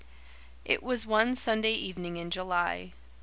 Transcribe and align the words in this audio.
It 0.65 0.81
was 0.81 1.05
one 1.05 1.35
Sunday 1.35 1.73
evening 1.73 2.17
in 2.17 2.31
July. 2.31 2.93